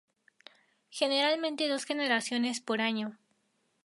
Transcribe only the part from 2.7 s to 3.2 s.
año.